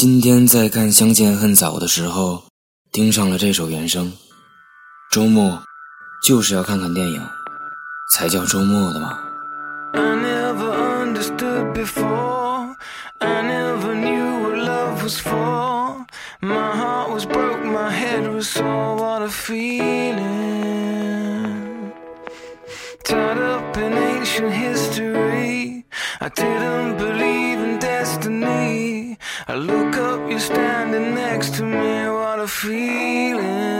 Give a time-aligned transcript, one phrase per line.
[0.00, 2.44] 今天在看《相见恨早》的时候，
[2.92, 4.12] 盯上了这首原声。
[5.10, 5.60] 周末
[6.22, 7.20] 就是要看看电影，
[8.14, 9.18] 才叫周末的嘛。
[23.04, 25.82] Tied up in ancient history,
[26.20, 28.97] I didn't believe in destiny.
[29.54, 32.06] Look up, you're standing next to me.
[32.10, 33.78] What a feeling.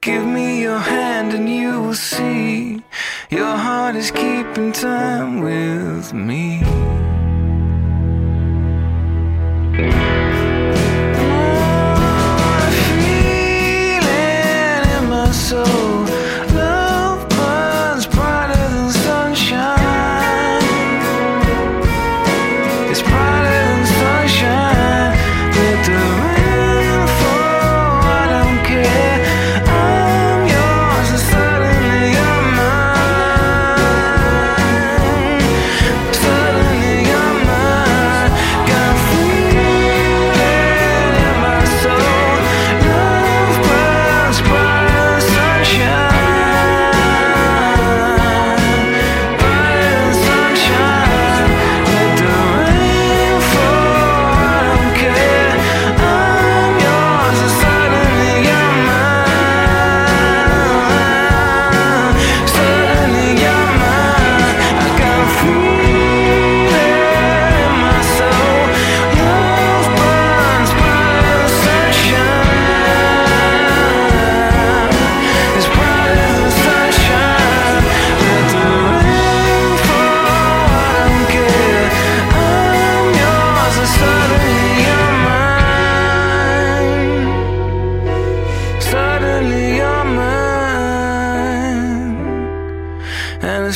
[0.00, 2.82] Give me your hand and you will see.
[3.28, 6.62] Your heart is keeping time with me.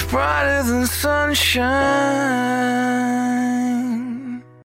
[0.08, 2.93] brighter than sunshine.